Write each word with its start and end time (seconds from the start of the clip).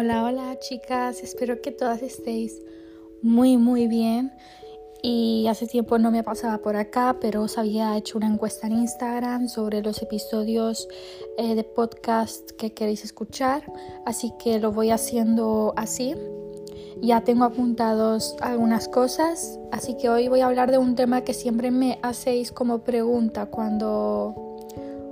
Hola, 0.00 0.22
hola 0.22 0.56
chicas, 0.60 1.24
espero 1.24 1.60
que 1.60 1.72
todas 1.72 2.02
estéis 2.02 2.62
muy 3.20 3.56
muy 3.56 3.88
bien. 3.88 4.30
Y 5.02 5.48
hace 5.48 5.66
tiempo 5.66 5.98
no 5.98 6.12
me 6.12 6.22
pasaba 6.22 6.58
por 6.58 6.76
acá, 6.76 7.16
pero 7.20 7.42
os 7.42 7.58
había 7.58 7.96
hecho 7.96 8.16
una 8.16 8.28
encuesta 8.28 8.68
en 8.68 8.74
Instagram 8.74 9.48
sobre 9.48 9.82
los 9.82 10.00
episodios 10.00 10.86
eh, 11.36 11.56
de 11.56 11.64
podcast 11.64 12.52
que 12.52 12.72
queréis 12.74 13.02
escuchar, 13.02 13.64
así 14.06 14.32
que 14.38 14.60
lo 14.60 14.70
voy 14.70 14.92
haciendo 14.92 15.74
así. 15.76 16.14
Ya 17.02 17.22
tengo 17.22 17.42
apuntados 17.42 18.36
algunas 18.40 18.86
cosas, 18.86 19.58
así 19.72 19.96
que 19.96 20.08
hoy 20.08 20.28
voy 20.28 20.42
a 20.42 20.46
hablar 20.46 20.70
de 20.70 20.78
un 20.78 20.94
tema 20.94 21.22
que 21.22 21.34
siempre 21.34 21.72
me 21.72 21.98
hacéis 22.04 22.52
como 22.52 22.84
pregunta 22.84 23.46
cuando, 23.46 24.62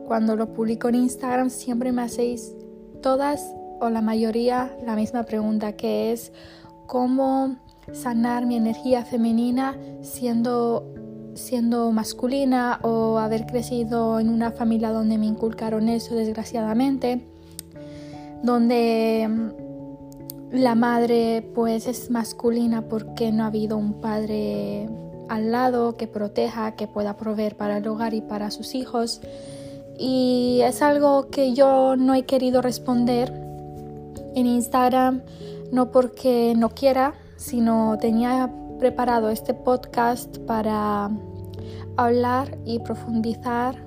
cuando 0.06 0.36
lo 0.36 0.52
publico 0.52 0.88
en 0.90 0.94
Instagram, 0.94 1.50
siempre 1.50 1.90
me 1.90 2.02
hacéis 2.02 2.54
todas 3.02 3.52
o 3.80 3.90
la 3.90 4.00
mayoría 4.00 4.76
la 4.84 4.96
misma 4.96 5.24
pregunta 5.24 5.72
que 5.72 6.12
es 6.12 6.32
cómo 6.86 7.56
sanar 7.92 8.46
mi 8.46 8.56
energía 8.56 9.04
femenina 9.04 9.76
siendo 10.02 10.92
siendo 11.34 11.92
masculina 11.92 12.80
o 12.82 13.18
haber 13.18 13.46
crecido 13.46 14.18
en 14.20 14.30
una 14.30 14.50
familia 14.52 14.90
donde 14.90 15.18
me 15.18 15.26
inculcaron 15.26 15.88
eso 15.88 16.14
desgraciadamente 16.14 17.26
donde 18.42 19.28
mm, 19.28 19.66
la 20.52 20.74
madre 20.74 21.48
pues 21.54 21.86
es 21.86 22.10
masculina 22.10 22.82
porque 22.82 23.32
no 23.32 23.44
ha 23.44 23.48
habido 23.48 23.76
un 23.76 24.00
padre 24.00 24.88
al 25.28 25.50
lado 25.50 25.96
que 25.96 26.06
proteja, 26.06 26.76
que 26.76 26.86
pueda 26.86 27.16
proveer 27.16 27.56
para 27.56 27.78
el 27.78 27.88
hogar 27.88 28.14
y 28.14 28.20
para 28.20 28.50
sus 28.50 28.74
hijos. 28.74 29.20
Y 29.98 30.60
es 30.62 30.82
algo 30.82 31.30
que 31.30 31.54
yo 31.54 31.96
no 31.96 32.14
he 32.14 32.24
querido 32.24 32.62
responder 32.62 33.32
en 34.36 34.46
Instagram, 34.46 35.22
no 35.72 35.90
porque 35.90 36.54
no 36.56 36.68
quiera, 36.68 37.14
sino 37.36 37.96
tenía 37.98 38.52
preparado 38.78 39.30
este 39.30 39.54
podcast 39.54 40.38
para 40.40 41.10
hablar 41.96 42.58
y 42.66 42.78
profundizar 42.80 43.82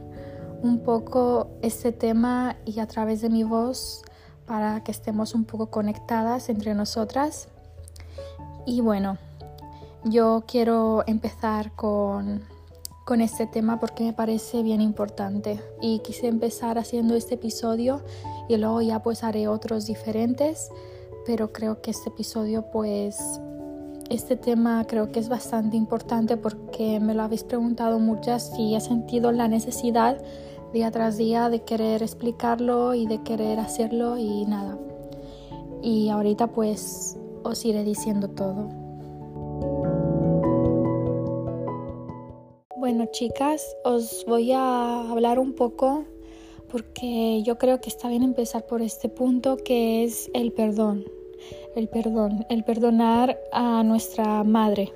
un 0.64 0.80
poco 0.80 1.52
este 1.61 1.92
tema 1.92 2.58
y 2.66 2.80
a 2.80 2.88
través 2.88 3.22
de 3.22 3.30
mi 3.30 3.44
voz 3.44 4.02
para 4.47 4.83
que 4.83 4.92
estemos 4.92 5.36
un 5.36 5.45
poco 5.45 5.67
conectadas 5.67 6.50
entre 6.50 6.73
nosotras. 6.73 7.47
Y 8.66 8.81
bueno, 8.81 9.20
yo 10.03 10.44
quiero 10.47 11.03
empezar 11.05 11.73
con, 11.75 12.44
con 13.10 13.22
este 13.22 13.48
tema 13.48 13.80
porque 13.80 14.04
me 14.04 14.14
parece 14.14 14.62
bien 14.62 14.82
importante 14.82 15.60
y 15.82 15.98
quise 16.02 16.28
empezar 16.28 16.78
haciendo 16.78 17.16
este 17.16 17.34
episodio 17.34 18.04
y 18.48 18.56
luego 18.58 18.84
ya 18.84 19.02
pues 19.02 19.24
haré 19.24 19.48
otros 19.48 19.88
diferentes, 19.88 20.70
pero 21.26 21.52
creo 21.52 21.82
que 21.82 21.90
este 21.90 22.10
episodio 22.10 22.70
pues 22.72 23.18
este 24.12 24.36
tema 24.36 24.86
creo 24.86 25.12
que 25.12 25.20
es 25.20 25.28
bastante 25.28 25.76
importante 25.76 26.38
porque 26.38 27.00
me 27.00 27.16
lo 27.16 27.24
habéis 27.24 27.44
preguntado 27.44 27.98
muchas 27.98 28.52
y 28.60 28.76
he 28.76 28.80
sentido 28.80 29.32
la 29.32 29.48
necesidad 29.48 30.22
día 30.72 30.92
tras 30.92 31.18
día 31.18 31.50
de 31.50 31.64
querer 31.64 32.04
explicarlo 32.04 32.94
y 32.94 33.08
de 33.08 33.23
querer 33.23 33.60
hacerlo 33.60 34.20
y 34.20 34.46
nada. 34.46 34.78
Y 35.82 36.10
ahorita 36.10 36.46
pues 36.46 37.18
os 37.42 37.66
iré 37.66 37.84
diciendo 37.84 38.28
todo. 38.28 38.79
Bueno 42.90 43.06
chicas, 43.12 43.78
os 43.84 44.26
voy 44.28 44.52
a 44.52 45.12
hablar 45.12 45.38
un 45.38 45.54
poco 45.54 46.06
porque 46.72 47.44
yo 47.44 47.59
creo 47.59 47.80
que 47.82 47.88
está 47.88 48.09
bien 48.09 48.23
empezar 48.23 48.66
por 48.66 48.82
este 48.82 49.09
punto 49.09 49.58
que 49.58 50.04
es 50.04 50.32
el 50.34 50.52
perdón, 50.52 51.06
el 51.76 51.88
perdón, 51.88 52.48
el 52.50 52.64
perdonar 52.64 53.39
a 53.52 53.83
nuestra 53.83 54.44
madre. 54.44 54.92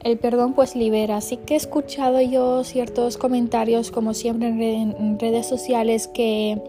El 0.00 0.18
perdón 0.18 0.52
pues 0.52 0.76
libera, 0.76 1.16
así 1.16 1.38
que 1.38 1.54
he 1.54 1.56
escuchado 1.56 2.20
yo 2.20 2.62
ciertos 2.62 3.16
comentarios 3.16 3.90
como 3.90 4.12
siempre 4.12 4.48
en, 4.50 5.18
redes 5.18 5.46
sociales 5.46 6.08
que 6.08 6.60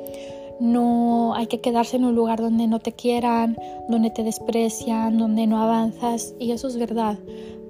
no 0.61 1.33
hay 1.35 1.47
que 1.47 1.59
quedarse 1.59 1.97
en 1.97 2.05
un 2.05 2.15
lugar 2.15 2.39
donde 2.39 2.65
no 2.67 2.79
te 2.79 2.93
quieran, 2.93 3.57
donde 3.89 4.09
te 4.09 4.23
desprecian, 4.23 5.17
donde 5.17 5.47
no 5.47 5.61
avanzas 5.61 6.33
y 6.39 6.51
eso 6.51 6.69
es 6.69 6.77
verdad, 6.77 7.19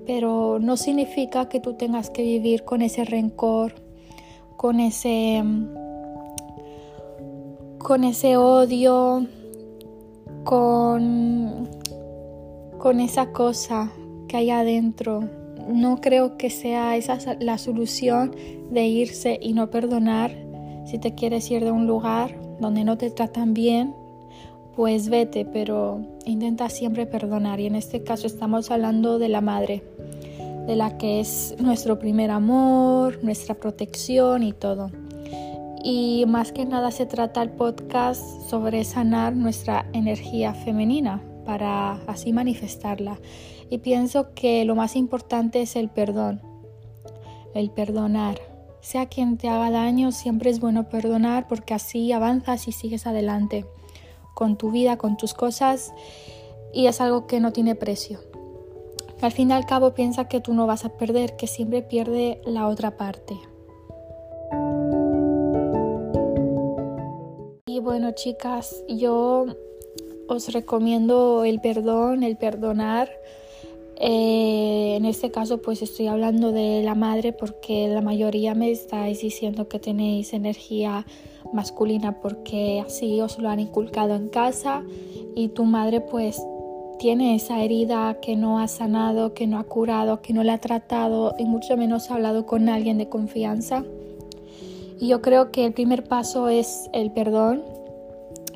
pero 0.05 0.59
no 0.59 0.77
significa 0.77 1.49
que 1.49 1.59
tú 1.59 1.73
tengas 1.73 2.09
que 2.09 2.21
vivir 2.21 2.63
con 2.63 2.81
ese 2.81 3.05
rencor, 3.05 3.75
con 4.57 4.79
ese 4.79 5.43
con 7.77 8.03
ese 8.03 8.37
odio, 8.37 9.27
con 10.43 11.69
con 12.77 12.99
esa 12.99 13.31
cosa 13.31 13.91
que 14.27 14.37
hay 14.37 14.49
adentro. 14.51 15.29
No 15.67 16.01
creo 16.01 16.37
que 16.37 16.49
sea 16.49 16.95
esa 16.95 17.17
la 17.39 17.57
solución 17.57 18.35
de 18.69 18.85
irse 18.85 19.39
y 19.41 19.53
no 19.53 19.69
perdonar. 19.69 20.35
Si 20.85 20.99
te 20.99 21.15
quieres 21.15 21.49
ir 21.49 21.63
de 21.63 21.71
un 21.71 21.87
lugar 21.87 22.39
donde 22.59 22.83
no 22.83 22.97
te 22.97 23.09
tratan 23.09 23.53
bien, 23.53 23.95
pues 24.75 25.09
vete, 25.09 25.45
pero 25.45 26.01
intenta 26.25 26.69
siempre 26.69 27.05
perdonar. 27.05 27.59
Y 27.59 27.67
en 27.67 27.75
este 27.75 28.03
caso 28.03 28.27
estamos 28.27 28.71
hablando 28.71 29.19
de 29.19 29.29
la 29.29 29.41
madre, 29.41 29.83
de 30.67 30.75
la 30.75 30.97
que 30.97 31.19
es 31.19 31.55
nuestro 31.59 31.99
primer 31.99 32.31
amor, 32.31 33.23
nuestra 33.23 33.55
protección 33.55 34.43
y 34.43 34.53
todo 34.53 34.91
y 35.87 36.25
más 36.25 36.51
que 36.51 36.65
nada 36.65 36.89
se 36.89 37.05
trata 37.05 37.43
el 37.43 37.51
podcast 37.51 38.19
sobre 38.49 38.83
sanar 38.83 39.35
nuestra 39.35 39.85
energía 39.93 40.55
femenina 40.55 41.21
para 41.45 42.01
así 42.07 42.33
manifestarla. 42.33 43.19
Y 43.69 43.77
pienso 43.77 44.33
que 44.33 44.65
lo 44.65 44.73
más 44.73 44.95
importante 44.95 45.61
es 45.61 45.75
el 45.75 45.89
perdón, 45.89 46.41
el 47.53 47.69
perdonar. 47.69 48.41
Sea 48.81 49.05
quien 49.05 49.37
te 49.37 49.47
haga 49.47 49.69
daño, 49.69 50.11
siempre 50.11 50.49
es 50.49 50.59
bueno 50.59 50.89
perdonar 50.89 51.47
porque 51.47 51.75
así 51.75 52.11
avanzas 52.11 52.67
y 52.67 52.71
sigues 52.71 53.05
adelante 53.05 53.67
con 54.35 54.55
tu 54.57 54.69
vida, 54.69 54.97
con 54.97 55.17
tus 55.17 55.33
cosas 55.33 55.91
y 56.71 56.85
es 56.85 57.01
algo 57.01 57.25
que 57.25 57.39
no 57.39 57.51
tiene 57.51 57.73
precio. 57.73 58.19
Al 59.21 59.31
fin 59.31 59.49
y 59.49 59.53
al 59.53 59.65
cabo 59.65 59.95
piensa 59.95 60.27
que 60.27 60.41
tú 60.41 60.53
no 60.53 60.67
vas 60.67 60.85
a 60.85 60.89
perder, 60.89 61.35
que 61.35 61.47
siempre 61.47 61.81
pierde 61.81 62.39
la 62.45 62.67
otra 62.67 62.97
parte. 62.97 63.35
bueno 67.85 68.11
chicas, 68.11 68.83
yo 68.89 69.45
os 70.27 70.51
recomiendo 70.51 71.45
el 71.45 71.61
perdón, 71.61 72.23
el 72.23 72.35
perdonar. 72.35 73.11
Eh, 73.97 74.95
en 74.97 75.05
este 75.05 75.29
caso 75.29 75.61
pues 75.61 75.83
estoy 75.83 76.07
hablando 76.07 76.51
de 76.51 76.81
la 76.83 76.95
madre 76.95 77.31
porque 77.31 77.87
la 77.87 78.01
mayoría 78.01 78.55
me 78.55 78.71
estáis 78.71 79.21
diciendo 79.21 79.69
que 79.69 79.79
tenéis 79.79 80.33
energía 80.33 81.05
masculina 81.53 82.19
porque 82.19 82.83
así 82.85 83.21
os 83.21 83.39
lo 83.39 83.49
han 83.49 83.59
inculcado 83.59 84.15
en 84.15 84.29
casa 84.29 84.83
y 85.35 85.49
tu 85.49 85.65
madre 85.65 86.01
pues 86.01 86.41
tiene 86.99 87.35
esa 87.35 87.63
herida 87.63 88.19
que 88.21 88.35
no 88.35 88.59
ha 88.59 88.67
sanado, 88.67 89.33
que 89.33 89.47
no 89.47 89.59
ha 89.59 89.63
curado, 89.63 90.21
que 90.21 90.33
no 90.33 90.43
la 90.43 90.53
ha 90.53 90.57
tratado 90.59 91.35
y 91.37 91.45
mucho 91.45 91.77
menos 91.77 92.09
ha 92.09 92.15
hablado 92.15 92.45
con 92.45 92.69
alguien 92.69 92.97
de 92.97 93.09
confianza. 93.09 93.83
Y 94.99 95.09
yo 95.09 95.21
creo 95.21 95.51
que 95.51 95.65
el 95.65 95.73
primer 95.73 96.05
paso 96.05 96.47
es 96.47 96.89
el 96.93 97.11
perdón, 97.11 97.63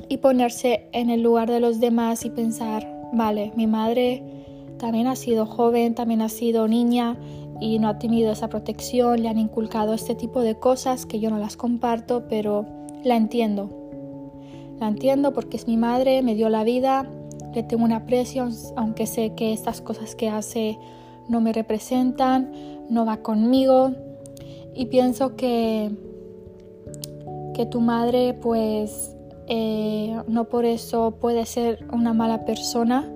y 0.09 0.17
ponerse 0.17 0.89
en 0.91 1.11
el 1.11 1.21
lugar 1.21 1.49
de 1.49 1.59
los 1.59 1.79
demás 1.79 2.25
y 2.25 2.31
pensar, 2.31 2.91
vale, 3.13 3.53
mi 3.55 3.67
madre 3.67 4.23
también 4.79 5.07
ha 5.07 5.15
sido 5.15 5.45
joven, 5.45 5.93
también 5.93 6.21
ha 6.21 6.29
sido 6.29 6.67
niña 6.67 7.15
y 7.61 7.77
no 7.77 7.89
ha 7.89 7.99
tenido 7.99 8.31
esa 8.31 8.49
protección, 8.49 9.21
le 9.21 9.29
han 9.29 9.37
inculcado 9.37 9.93
este 9.93 10.15
tipo 10.15 10.41
de 10.41 10.55
cosas 10.55 11.05
que 11.05 11.19
yo 11.19 11.29
no 11.29 11.37
las 11.37 11.57
comparto, 11.57 12.27
pero 12.27 12.65
la 13.03 13.15
entiendo. 13.15 13.69
La 14.79 14.87
entiendo 14.87 15.33
porque 15.33 15.57
es 15.57 15.67
mi 15.67 15.77
madre, 15.77 16.21
me 16.21 16.35
dio 16.35 16.49
la 16.49 16.63
vida, 16.63 17.09
le 17.53 17.63
tengo 17.63 17.83
una 17.83 17.97
aprecio, 17.97 18.49
aunque 18.75 19.07
sé 19.07 19.33
que 19.35 19.53
estas 19.53 19.81
cosas 19.81 20.15
que 20.15 20.29
hace 20.29 20.77
no 21.27 21.41
me 21.41 21.53
representan, 21.53 22.51
no 22.89 23.05
va 23.05 23.17
conmigo. 23.17 23.91
Y 24.73 24.85
pienso 24.85 25.35
que, 25.35 25.91
que 27.53 27.65
tu 27.65 27.81
madre 27.81 28.33
pues 28.33 29.15
eh, 29.47 30.15
no 30.27 30.45
por 30.45 30.63
eso 30.63 31.17
puede 31.19 31.45
ser 31.45 31.85
una 31.91 32.13
mala 32.13 32.45
persona, 32.45 33.11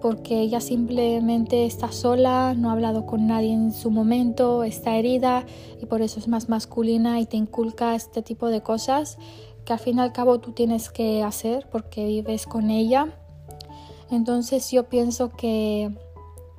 porque 0.00 0.40
ella 0.40 0.60
simplemente 0.60 1.66
está 1.66 1.92
sola, 1.92 2.54
no 2.56 2.70
ha 2.70 2.72
hablado 2.72 3.06
con 3.06 3.26
nadie 3.26 3.52
en 3.52 3.72
su 3.72 3.90
momento, 3.90 4.64
está 4.64 4.96
herida 4.96 5.46
y 5.80 5.86
por 5.86 6.02
eso 6.02 6.20
es 6.20 6.28
más 6.28 6.48
masculina 6.48 7.20
y 7.20 7.26
te 7.26 7.36
inculca 7.36 7.94
este 7.94 8.22
tipo 8.22 8.48
de 8.48 8.62
cosas 8.62 9.18
que 9.64 9.72
al 9.72 9.78
fin 9.78 9.98
y 9.98 10.00
al 10.00 10.12
cabo 10.12 10.38
tú 10.38 10.52
tienes 10.52 10.90
que 10.90 11.22
hacer 11.22 11.68
porque 11.70 12.06
vives 12.06 12.46
con 12.46 12.70
ella. 12.70 13.08
Entonces 14.10 14.70
yo 14.70 14.84
pienso 14.88 15.30
que 15.30 15.90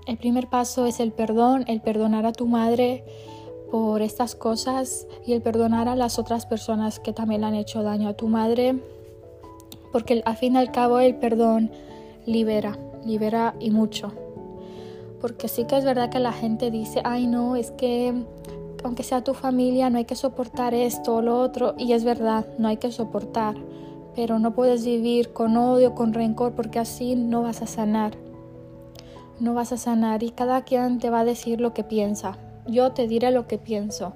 el 0.06 0.18
primer 0.18 0.48
paso 0.50 0.86
es 0.86 1.00
el 1.00 1.12
perdón, 1.12 1.64
el 1.68 1.82
perdonar 1.82 2.26
a 2.26 2.34
tu 2.34 2.48
madre 2.48 3.06
por 3.72 4.02
estas 4.02 4.36
cosas 4.36 5.08
y 5.26 5.34
el 5.34 5.42
perdonar 5.42 5.88
a 5.88 5.96
las 5.96 6.20
otras 6.20 6.46
personas 6.46 7.00
que 7.00 7.14
también 7.14 7.42
le 7.42 7.48
han 7.48 7.56
hecho 7.56 7.84
daño 7.84 8.10
a 8.10 8.14
tu 8.14 8.28
madre. 8.28 8.76
porque 9.92 10.22
al 10.26 10.36
fin 10.36 10.54
y 10.56 10.58
al 10.58 10.72
cabo 10.72 11.00
el 11.00 11.16
perdón 11.16 11.72
libera, 12.26 12.78
libera 13.08 13.56
y 13.60 13.72
mucho. 13.72 14.12
Porque 15.22 15.48
sí 15.48 15.66
que 15.66 15.78
es 15.78 15.86
verdad 15.86 16.10
que 16.10 16.20
la 16.20 16.34
gente 16.34 16.70
dice, 16.70 17.02
ay 17.04 17.26
no, 17.26 17.56
es 17.56 17.72
que 17.72 18.14
aunque 18.84 19.04
sea 19.04 19.24
tu 19.24 19.34
familia 19.34 19.90
no 19.90 19.98
hay 19.98 20.06
que 20.06 20.16
soportar 20.16 20.74
esto 20.74 21.16
o 21.16 21.22
lo 21.22 21.40
otro, 21.40 21.74
y 21.78 21.94
es 21.94 22.04
verdad, 22.04 22.46
no 22.60 22.68
hay 22.68 22.78
que 22.78 22.92
soportar, 22.92 23.56
pero 24.16 24.40
no 24.40 24.54
puedes 24.54 24.86
vivir 24.86 25.34
con 25.34 25.58
odio, 25.58 25.96
con 25.96 26.14
rencor, 26.14 26.54
porque 26.54 26.80
así 26.80 27.16
no 27.16 27.42
vas 27.42 27.62
a 27.62 27.68
sanar. 27.68 28.14
No 29.40 29.54
vas 29.54 29.72
a 29.72 29.78
sanar 29.78 30.24
y 30.24 30.32
cada 30.32 30.64
quien 30.64 30.98
te 30.98 31.12
va 31.12 31.20
a 31.20 31.26
decir 31.26 31.62
lo 31.62 31.74
que 31.74 31.84
piensa. 31.84 32.38
Yo 32.68 32.92
te 32.94 33.08
diré 33.08 33.32
lo 33.32 33.48
que 33.48 33.60
pienso. 33.60 34.14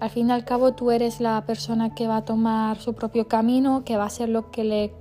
Al 0.00 0.10
fin 0.10 0.30
y 0.30 0.32
al 0.32 0.44
cabo 0.44 0.72
tú 0.72 0.90
eres 0.90 1.20
la 1.20 1.44
persona 1.46 1.94
que 1.94 2.08
va 2.08 2.16
a 2.16 2.24
tomar 2.24 2.78
su 2.78 2.94
propio 2.94 3.28
camino, 3.28 3.84
que 3.84 3.96
va 3.96 4.04
a 4.04 4.06
hacer 4.06 4.28
lo 4.28 4.50
que 4.50 4.64
le, 4.64 4.94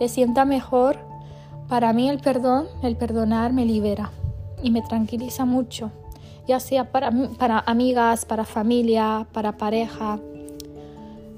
le 0.00 0.08
sienta 0.08 0.44
mejor. 0.44 0.98
Para 1.68 1.92
mí 1.92 2.08
el 2.08 2.18
perdón, 2.18 2.66
el 2.82 2.96
perdonar 2.96 3.52
me 3.52 3.66
libera 3.66 4.10
y 4.62 4.70
me 4.70 4.80
tranquiliza 4.80 5.44
mucho, 5.44 5.90
ya 6.46 6.60
sea 6.60 6.90
para, 6.90 7.12
para 7.38 7.58
amigas, 7.60 8.24
para 8.24 8.44
familia, 8.44 9.26
para 9.32 9.58
pareja, 9.58 10.18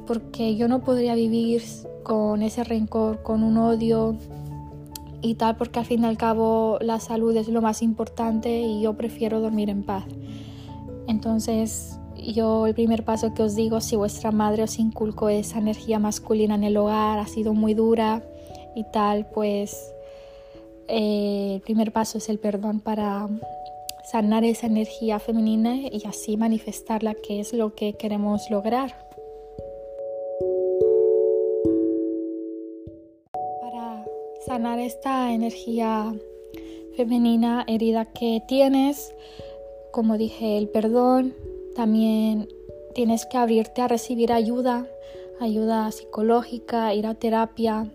porque 0.06 0.55
yo 0.55 0.69
no 0.69 0.81
podría 0.81 1.17
vivir 1.17 1.62
con 2.05 2.43
ese 2.43 2.62
rencor, 2.62 3.23
con 3.23 3.43
un 3.43 3.56
odio 3.56 4.17
y 5.21 5.35
tal, 5.35 5.56
porque 5.56 5.81
al 5.81 5.85
fin 5.85 6.03
y 6.03 6.06
al 6.06 6.17
cabo 6.17 6.79
la 6.81 7.00
salud 7.00 7.37
es 7.37 7.49
lo 7.49 7.61
más 7.61 7.83
importante 7.83 8.61
y 8.61 8.83
yo 8.83 8.97
prefiero 8.97 9.41
dormir 9.41 9.69
en 9.69 9.83
paz. 9.83 10.05
Entonces, 11.09 11.99
yo 12.17 12.69
el 12.69 12.75
primer 12.75 13.05
paso 13.05 13.35
que 13.35 13.43
os 13.43 13.56
digo, 13.56 13.81
si 13.81 13.97
vuestra 13.97 14.31
madre 14.31 14.62
os 14.62 14.79
inculcó 14.79 15.29
esa 15.29 15.59
energía 15.59 15.99
masculina 15.99 16.55
en 16.55 16.62
el 16.62 16.76
hogar, 16.76 17.19
ha 17.19 17.26
sido 17.26 17.53
muy 17.53 17.75
dura 17.75 18.23
y 18.76 18.85
tal, 18.93 19.26
pues 19.26 19.93
eh, 20.90 21.54
el 21.54 21.60
primer 21.60 21.92
paso 21.92 22.19
es 22.19 22.28
el 22.28 22.38
perdón 22.38 22.81
para 22.81 23.28
sanar 24.10 24.44
esa 24.44 24.66
energía 24.66 25.19
femenina 25.19 25.76
y 25.76 26.02
así 26.06 26.37
manifestarla, 26.37 27.14
que 27.14 27.40
es 27.40 27.52
lo 27.52 27.75
que 27.75 27.94
queremos 27.94 28.50
lograr. 28.50 28.94
Para 33.60 34.04
sanar 34.46 34.78
esta 34.81 35.32
energía 35.32 36.12
femenina 36.96 37.64
herida 37.69 38.06
que 38.06 38.42
tienes, 38.48 39.14
como 39.92 40.19
dije, 40.19 40.58
el 40.58 40.69
perdón, 40.69 41.34
también 41.76 42.48
tienes 42.94 43.26
que 43.26 43.38
abrirte 43.38 43.82
a 43.82 43.88
recibir 43.88 44.32
ayuda, 44.32 44.87
ayuda 45.40 45.90
psicológica, 45.92 46.92
ir 46.94 47.06
a 47.06 47.14
terapia. 47.14 47.90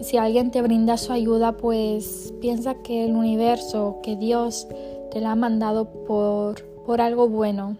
Si 0.00 0.16
alguien 0.16 0.50
te 0.50 0.62
brinda 0.62 0.96
su 0.96 1.12
ayuda, 1.12 1.52
pues 1.52 2.32
piensa 2.40 2.74
que 2.82 3.04
el 3.04 3.12
universo, 3.12 3.98
que 4.02 4.16
Dios 4.16 4.66
te 5.10 5.20
la 5.20 5.32
ha 5.32 5.36
mandado 5.36 5.86
por, 6.06 6.62
por 6.86 7.00
algo 7.00 7.28
bueno. 7.28 7.76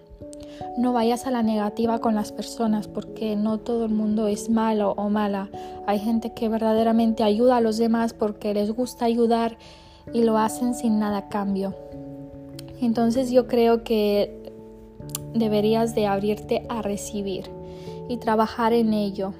No 0.76 0.92
vayas 0.92 1.26
a 1.26 1.30
la 1.30 1.42
negativa 1.42 2.00
con 2.00 2.14
las 2.14 2.32
personas 2.32 2.88
porque 2.88 3.36
no 3.36 3.58
todo 3.58 3.84
el 3.84 3.92
mundo 3.92 4.26
es 4.26 4.48
malo 4.48 4.94
o 4.96 5.08
mala. 5.10 5.50
Hay 5.86 5.98
gente 5.98 6.32
que 6.32 6.48
verdaderamente 6.48 7.22
ayuda 7.22 7.56
a 7.56 7.60
los 7.60 7.78
demás 7.78 8.12
porque 8.12 8.54
les 8.54 8.70
gusta 8.70 9.04
ayudar 9.04 9.56
y 10.12 10.22
lo 10.22 10.38
hacen 10.38 10.74
sin 10.74 10.98
nada 10.98 11.18
a 11.18 11.28
cambio. 11.28 11.74
Entonces 12.80 13.30
yo 13.30 13.46
creo 13.46 13.84
que 13.84 14.52
deberías 15.34 15.94
de 15.94 16.06
abrirte 16.06 16.66
a 16.68 16.82
recibir 16.82 17.50
y 18.08 18.16
trabajar 18.16 18.72
en 18.72 18.92
ello. 18.92 19.34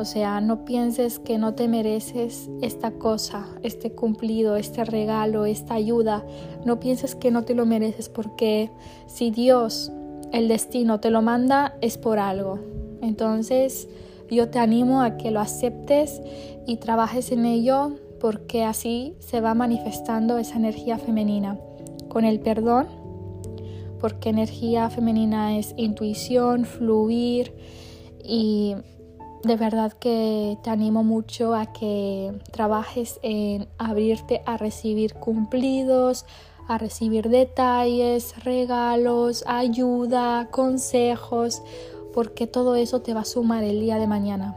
O 0.00 0.06
sea, 0.06 0.40
no 0.40 0.64
pienses 0.64 1.18
que 1.18 1.36
no 1.36 1.52
te 1.52 1.68
mereces 1.68 2.48
esta 2.62 2.92
cosa, 2.92 3.46
este 3.62 3.92
cumplido, 3.92 4.56
este 4.56 4.82
regalo, 4.86 5.44
esta 5.44 5.74
ayuda. 5.74 6.24
No 6.64 6.80
pienses 6.80 7.14
que 7.14 7.30
no 7.30 7.44
te 7.44 7.54
lo 7.54 7.66
mereces 7.66 8.08
porque 8.08 8.70
si 9.06 9.30
Dios, 9.30 9.92
el 10.32 10.48
destino, 10.48 11.00
te 11.00 11.10
lo 11.10 11.20
manda 11.20 11.76
es 11.82 11.98
por 11.98 12.18
algo. 12.18 12.58
Entonces 13.02 13.90
yo 14.30 14.48
te 14.48 14.58
animo 14.58 15.02
a 15.02 15.18
que 15.18 15.30
lo 15.30 15.38
aceptes 15.38 16.22
y 16.66 16.78
trabajes 16.78 17.30
en 17.30 17.44
ello 17.44 17.92
porque 18.20 18.64
así 18.64 19.16
se 19.18 19.42
va 19.42 19.52
manifestando 19.52 20.38
esa 20.38 20.56
energía 20.56 20.96
femenina 20.96 21.58
con 22.08 22.24
el 22.24 22.40
perdón, 22.40 22.86
porque 24.00 24.30
energía 24.30 24.88
femenina 24.88 25.58
es 25.58 25.74
intuición, 25.76 26.64
fluir 26.64 27.52
y 28.24 28.76
de 29.42 29.56
verdad 29.56 29.92
que 29.92 30.58
te 30.62 30.70
animo 30.70 31.02
mucho 31.02 31.54
a 31.54 31.72
que 31.72 32.32
trabajes 32.52 33.18
en 33.22 33.68
abrirte 33.78 34.42
a 34.44 34.56
recibir 34.56 35.14
cumplidos, 35.14 36.26
a 36.68 36.78
recibir 36.78 37.30
detalles, 37.30 38.44
regalos, 38.44 39.42
ayuda, 39.46 40.48
consejos, 40.50 41.62
porque 42.12 42.46
todo 42.46 42.74
eso 42.74 43.00
te 43.00 43.14
va 43.14 43.20
a 43.20 43.24
sumar 43.24 43.64
el 43.64 43.80
día 43.80 43.98
de 43.98 44.06
mañana. 44.06 44.56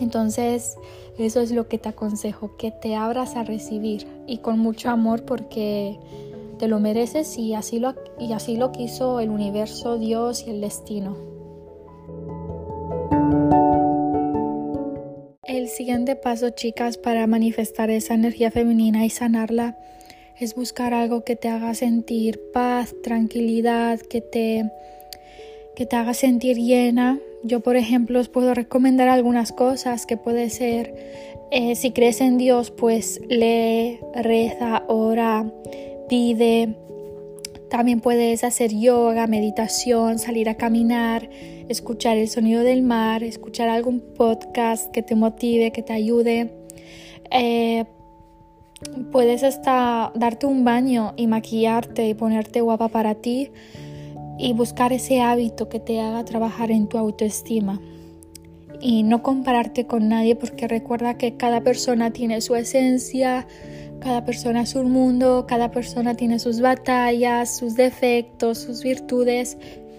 Entonces, 0.00 0.76
eso 1.18 1.40
es 1.40 1.50
lo 1.50 1.68
que 1.68 1.78
te 1.78 1.88
aconsejo, 1.88 2.56
que 2.56 2.70
te 2.70 2.94
abras 2.94 3.36
a 3.36 3.42
recibir 3.42 4.06
y 4.26 4.38
con 4.38 4.58
mucho 4.58 4.90
amor 4.90 5.24
porque 5.24 5.98
te 6.58 6.68
lo 6.68 6.78
mereces 6.78 7.38
y 7.38 7.54
así 7.54 7.78
lo, 7.78 7.94
y 8.18 8.32
así 8.32 8.56
lo 8.56 8.70
quiso 8.70 9.20
el 9.20 9.30
universo, 9.30 9.98
Dios 9.98 10.46
y 10.46 10.50
el 10.50 10.60
destino. 10.60 11.31
El 15.52 15.68
siguiente 15.68 16.16
paso, 16.16 16.48
chicas, 16.48 16.96
para 16.96 17.26
manifestar 17.26 17.90
esa 17.90 18.14
energía 18.14 18.50
femenina 18.50 19.04
y 19.04 19.10
sanarla 19.10 19.76
es 20.40 20.54
buscar 20.54 20.94
algo 20.94 21.24
que 21.24 21.36
te 21.36 21.48
haga 21.48 21.74
sentir 21.74 22.40
paz, 22.54 22.94
tranquilidad, 23.02 24.00
que 24.00 24.22
te, 24.22 24.70
que 25.76 25.84
te 25.84 25.94
haga 25.94 26.14
sentir 26.14 26.56
llena. 26.56 27.20
Yo, 27.44 27.60
por 27.60 27.76
ejemplo, 27.76 28.18
os 28.18 28.30
puedo 28.30 28.54
recomendar 28.54 29.10
algunas 29.10 29.52
cosas 29.52 30.06
que 30.06 30.16
puede 30.16 30.48
ser, 30.48 30.94
eh, 31.50 31.76
si 31.76 31.90
crees 31.90 32.22
en 32.22 32.38
Dios, 32.38 32.70
pues 32.70 33.20
lee, 33.28 34.00
reza, 34.14 34.84
ora, 34.88 35.52
pide. 36.08 36.76
También 37.68 38.00
puedes 38.00 38.42
hacer 38.42 38.72
yoga, 38.74 39.26
meditación, 39.26 40.18
salir 40.18 40.48
a 40.48 40.56
caminar, 40.56 41.28
escuchar 41.72 42.16
el 42.18 42.28
sonido 42.28 42.62
del 42.62 42.82
mar, 42.82 43.24
escuchar 43.24 43.68
algún 43.68 44.00
podcast 44.00 44.90
que 44.92 45.02
te 45.02 45.14
motive, 45.14 45.72
que 45.72 45.82
te 45.82 45.92
ayude. 45.92 46.54
Eh, 47.30 47.84
puedes 49.10 49.42
hasta 49.42 50.12
darte 50.14 50.46
un 50.46 50.64
baño 50.64 51.14
y 51.16 51.26
maquillarte 51.26 52.08
y 52.08 52.14
ponerte 52.14 52.60
guapa 52.60 52.88
para 52.88 53.16
ti 53.16 53.50
y 54.38 54.52
buscar 54.52 54.92
ese 54.92 55.20
hábito 55.20 55.68
que 55.68 55.80
te 55.80 56.00
haga 56.00 56.24
trabajar 56.24 56.70
en 56.70 56.88
tu 56.88 56.98
autoestima 56.98 57.80
y 58.80 59.04
no 59.04 59.22
compararte 59.22 59.86
con 59.86 60.08
nadie 60.08 60.34
porque 60.34 60.66
recuerda 60.66 61.16
que 61.16 61.36
cada 61.36 61.62
persona 61.62 62.12
tiene 62.12 62.40
su 62.40 62.56
esencia, 62.56 63.46
cada 64.00 64.24
persona 64.24 64.62
es 64.62 64.74
un 64.74 64.90
mundo, 64.90 65.46
cada 65.46 65.70
persona 65.70 66.14
tiene 66.16 66.40
sus 66.40 66.60
batallas, 66.60 67.56
sus 67.56 67.76
defectos, 67.76 68.58
sus 68.58 68.82
virtudes 68.82 69.56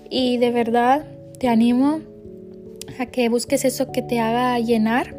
y 0.10 0.38
de 0.38 0.51
verdad 0.51 1.06
te 1.44 1.50
animo 1.50 2.00
a 3.00 3.08
que 3.08 3.28
busques 3.28 3.66
eso 3.66 3.92
que 3.92 4.02
te 4.02 4.22
haga 4.22 4.58
llenar, 4.60 5.14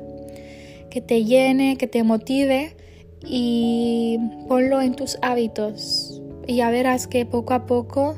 que 0.89 1.03
te 1.03 1.23
llene, 1.23 1.77
que 1.77 1.87
te 1.87 2.03
motive 2.03 2.79
y 3.21 4.19
ponlo 4.49 4.81
en 4.81 4.95
tus 4.95 5.19
hábitos 5.21 6.23
y 6.47 6.57
ya 6.57 6.71
verás 6.71 7.09
que 7.09 7.27
poco 7.27 7.53
a 7.53 7.67
poco 7.67 8.17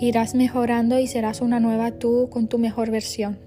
irás 0.00 0.34
mejorando 0.34 0.98
y 0.98 1.06
serás 1.06 1.42
una 1.42 1.60
nueva 1.60 1.90
tú 1.90 2.30
con 2.30 2.48
tu 2.48 2.56
mejor 2.58 2.90
versión 2.90 3.38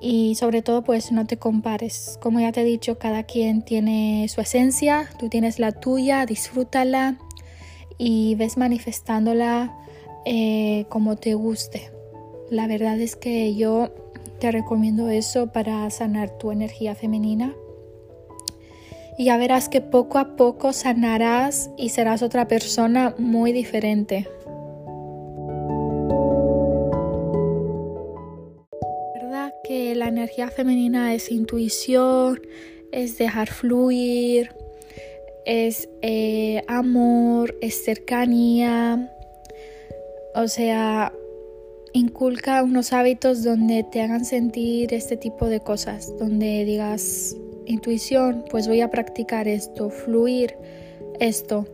y 0.00 0.34
sobre 0.36 0.62
todo 0.62 0.82
pues 0.82 1.12
no 1.12 1.26
te 1.26 1.36
compares. 1.36 2.18
Como 2.22 2.40
ya 2.40 2.50
te 2.50 2.62
he 2.62 2.64
dicho, 2.64 2.98
cada 2.98 3.24
quien 3.24 3.60
tiene 3.60 4.26
su 4.30 4.40
esencia, 4.40 5.10
tú 5.18 5.28
tienes 5.28 5.58
la 5.58 5.72
tuya, 5.72 6.24
disfrútala 6.24 7.18
y 7.98 8.36
ves 8.36 8.56
manifestándola 8.56 9.76
eh, 10.24 10.86
como 10.88 11.16
te 11.16 11.34
guste. 11.34 11.95
La 12.50 12.66
verdad 12.66 13.00
es 13.00 13.16
que 13.16 13.54
yo 13.54 13.90
te 14.38 14.50
recomiendo 14.50 15.08
eso 15.08 15.52
para 15.52 15.88
sanar 15.90 16.38
tu 16.38 16.52
energía 16.52 16.94
femenina. 16.94 17.54
Y 19.18 19.26
ya 19.26 19.38
verás 19.38 19.68
que 19.68 19.80
poco 19.80 20.18
a 20.18 20.36
poco 20.36 20.72
sanarás 20.72 21.70
y 21.76 21.88
serás 21.88 22.22
otra 22.22 22.48
persona 22.48 23.14
muy 23.18 23.52
diferente. 23.52 24.28
la 29.96 30.08
energía 30.08 30.48
femenina 30.50 31.14
es 31.14 31.30
intuición, 31.30 32.40
es 32.92 33.18
dejar 33.18 33.48
fluir, 33.48 34.54
es 35.44 35.88
eh, 36.02 36.62
amor, 36.68 37.56
es 37.60 37.84
cercanía. 37.84 39.12
O 40.34 40.48
sea, 40.48 41.12
inculca 41.96 42.62
unos 42.62 42.92
hábitos 42.92 43.42
donde 43.42 43.82
te 43.82 44.02
hagan 44.02 44.26
sentir 44.26 44.92
este 44.92 45.16
tipo 45.16 45.48
de 45.48 45.60
cosas, 45.60 46.12
donde 46.18 46.64
digas 46.66 47.34
intuición, 47.64 48.44
pues 48.50 48.68
voy 48.68 48.82
a 48.82 48.90
practicar 48.90 49.48
esto, 49.48 49.88
fluir 49.88 50.54
esto. 51.20 51.66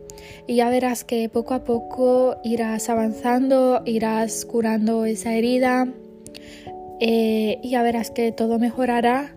Y 0.47 0.55
ya 0.55 0.69
verás 0.69 1.03
que 1.03 1.27
poco 1.27 1.53
a 1.53 1.65
poco 1.65 2.37
irás 2.43 2.89
avanzando, 2.89 3.81
irás 3.85 4.45
curando 4.45 5.03
esa 5.03 5.33
herida 5.33 5.89
eh, 7.01 7.59
y 7.61 7.71
ya 7.71 7.83
verás 7.83 8.09
que 8.09 8.31
todo 8.31 8.59
mejorará. 8.59 9.35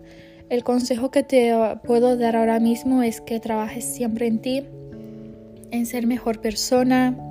El 0.49 0.63
consejo 0.63 1.11
que 1.11 1.23
te 1.23 1.53
puedo 1.83 2.15
dar 2.15 2.37
ahora 2.37 2.61
mismo 2.61 3.03
es 3.03 3.19
que 3.19 3.41
trabajes 3.41 3.83
siempre 3.83 4.27
en 4.27 4.39
ti, 4.39 4.63
en 5.71 5.85
ser 5.85 6.07
mejor 6.07 6.39
persona, 6.39 7.26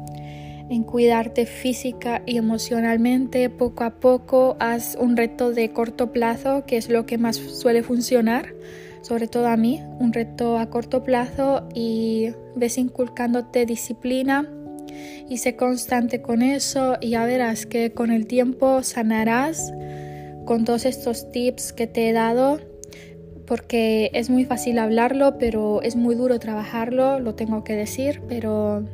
en 0.68 0.82
cuidarte 0.82 1.46
física 1.46 2.22
y 2.26 2.38
emocionalmente 2.38 3.48
poco 3.50 3.84
a 3.84 4.00
poco. 4.00 4.56
Haz 4.60 4.96
un 5.00 5.16
reto 5.16 5.52
de 5.52 5.70
corto 5.70 6.12
plazo, 6.12 6.64
que 6.66 6.76
es 6.76 6.88
lo 6.88 7.06
que 7.06 7.18
más 7.18 7.36
suele 7.36 7.82
funcionar, 7.82 8.54
sobre 9.02 9.28
todo 9.28 9.48
a 9.48 9.56
mí, 9.56 9.82
un 10.00 10.12
reto 10.12 10.58
a 10.58 10.68
corto 10.70 11.04
plazo 11.04 11.68
y 11.74 12.30
ves 12.56 12.78
inculcándote 12.78 13.66
disciplina 13.66 14.50
y 15.28 15.38
sé 15.38 15.56
constante 15.56 16.22
con 16.22 16.42
eso 16.42 16.96
y 17.00 17.10
ya 17.10 17.26
verás 17.26 17.66
que 17.66 17.92
con 17.92 18.10
el 18.10 18.26
tiempo 18.26 18.82
sanarás 18.82 19.72
con 20.44 20.64
todos 20.64 20.86
estos 20.86 21.30
tips 21.32 21.72
que 21.72 21.86
te 21.86 22.08
he 22.08 22.12
dado 22.12 22.60
porque 23.46 24.10
es 24.12 24.28
muy 24.28 24.44
fácil 24.44 24.78
hablarlo, 24.78 25.38
pero 25.38 25.80
es 25.82 25.94
muy 25.94 26.16
duro 26.16 26.38
trabajarlo, 26.38 27.20
lo 27.20 27.34
tengo 27.36 27.62
que 27.62 27.74
decir, 27.74 28.20
pero 28.28 28.84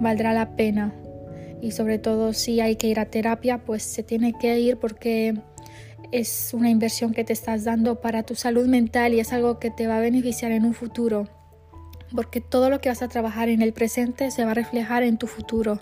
valdrá 0.00 0.32
la 0.32 0.56
pena. 0.56 0.94
Y 1.60 1.70
sobre 1.70 1.98
todo 1.98 2.32
si 2.32 2.60
hay 2.60 2.76
que 2.76 2.88
ir 2.88 2.98
a 2.98 3.06
terapia, 3.06 3.58
pues 3.58 3.82
se 3.82 4.02
tiene 4.02 4.32
que 4.32 4.58
ir 4.58 4.78
porque 4.78 5.34
es 6.10 6.50
una 6.52 6.70
inversión 6.70 7.12
que 7.12 7.24
te 7.24 7.32
estás 7.32 7.64
dando 7.64 8.00
para 8.00 8.22
tu 8.22 8.34
salud 8.34 8.66
mental 8.66 9.14
y 9.14 9.20
es 9.20 9.32
algo 9.32 9.58
que 9.58 9.70
te 9.70 9.86
va 9.86 9.96
a 9.96 10.00
beneficiar 10.00 10.52
en 10.52 10.64
un 10.64 10.74
futuro. 10.74 11.28
Porque 12.14 12.40
todo 12.40 12.68
lo 12.68 12.80
que 12.80 12.90
vas 12.90 13.02
a 13.02 13.08
trabajar 13.08 13.48
en 13.48 13.62
el 13.62 13.72
presente 13.72 14.30
se 14.30 14.44
va 14.44 14.50
a 14.50 14.54
reflejar 14.54 15.02
en 15.02 15.16
tu 15.16 15.26
futuro. 15.26 15.80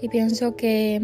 Y 0.00 0.08
pienso 0.08 0.56
que, 0.56 1.02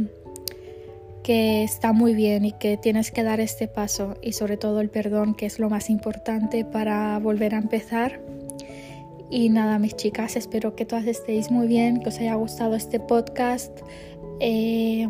que 1.22 1.62
está 1.62 1.92
muy 1.92 2.14
bien 2.14 2.46
y 2.46 2.52
que 2.52 2.76
tienes 2.78 3.10
que 3.10 3.22
dar 3.22 3.40
este 3.40 3.68
paso 3.68 4.16
y 4.22 4.32
sobre 4.32 4.56
todo 4.56 4.80
el 4.80 4.88
perdón, 4.88 5.34
que 5.34 5.44
es 5.44 5.58
lo 5.58 5.68
más 5.68 5.90
importante 5.90 6.64
para 6.64 7.18
volver 7.18 7.54
a 7.54 7.58
empezar 7.58 8.20
y 9.30 9.48
nada, 9.50 9.78
mis 9.78 9.94
chicas, 9.94 10.36
espero 10.36 10.74
que 10.74 10.84
todas 10.84 11.06
estéis 11.06 11.50
muy 11.50 11.66
bien, 11.66 12.00
que 12.00 12.08
os 12.08 12.18
haya 12.18 12.34
gustado 12.34 12.74
este 12.74 12.98
podcast. 12.98 13.78
Eh, 14.40 15.08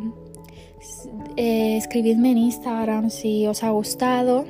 eh, 1.36 1.76
escribidme 1.76 2.32
en 2.32 2.38
Instagram 2.38 3.10
si 3.10 3.46
os 3.46 3.62
ha 3.62 3.70
gustado 3.70 4.44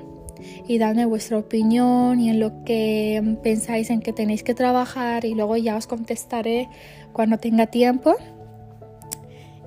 y 0.66 0.78
dadme 0.78 1.04
vuestra 1.04 1.38
opinión 1.38 2.20
y 2.20 2.30
en 2.30 2.40
lo 2.40 2.64
que 2.64 3.38
pensáis 3.42 3.90
en 3.90 4.00
que 4.00 4.12
tenéis 4.12 4.42
que 4.42 4.54
trabajar 4.54 5.24
y 5.24 5.34
luego 5.34 5.56
ya 5.56 5.76
os 5.76 5.86
contestaré 5.86 6.68
cuando 7.12 7.38
tenga 7.38 7.66
tiempo. 7.66 8.14